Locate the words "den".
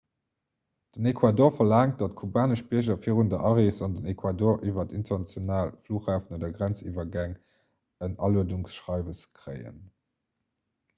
0.95-1.09, 3.99-4.09